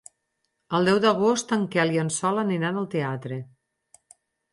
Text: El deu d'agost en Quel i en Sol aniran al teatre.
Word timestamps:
El 0.77 0.87
deu 0.89 1.01
d'agost 1.03 1.53
en 1.57 1.65
Quel 1.75 1.93
i 1.97 2.01
en 2.05 2.09
Sol 2.15 2.39
aniran 2.45 2.81
al 2.81 2.89
teatre. 2.95 3.39